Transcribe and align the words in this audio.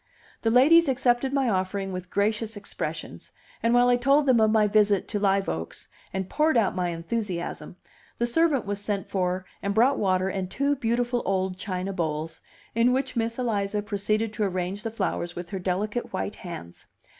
The 0.41 0.49
ladies 0.49 0.89
accepted 0.89 1.31
my 1.31 1.47
offering 1.47 1.91
with 1.93 2.09
gracious 2.09 2.57
expressions, 2.57 3.31
and 3.61 3.71
while 3.71 3.87
I 3.87 3.97
told 3.97 4.25
them 4.25 4.41
of 4.41 4.49
my 4.49 4.65
visit 4.65 5.07
to 5.09 5.19
Live 5.19 5.47
Oaks, 5.47 5.89
and 6.11 6.27
poured 6.27 6.57
out 6.57 6.75
my 6.75 6.89
enthusiasm, 6.89 7.75
the 8.17 8.25
servant 8.25 8.65
was 8.65 8.81
sent 8.81 9.07
for 9.11 9.45
and 9.61 9.75
brought 9.75 9.99
water 9.99 10.27
and 10.27 10.49
two 10.49 10.75
beautiful 10.75 11.21
old 11.23 11.55
china 11.59 11.93
bowls, 11.93 12.41
in 12.73 12.93
which 12.93 13.15
Miss 13.15 13.37
Eliza 13.37 13.83
proceeded 13.83 14.33
to 14.33 14.43
arrange 14.43 14.81
the 14.81 14.89
flowers 14.89 15.35
with 15.35 15.51
her 15.51 15.59
delicate 15.59 16.11
white 16.11 16.37
hands. 16.37 16.87